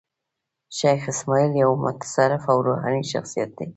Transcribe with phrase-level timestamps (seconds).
[0.77, 3.63] شېخ اسماعیل یو متصوف او روحاني شخصیت دﺉ.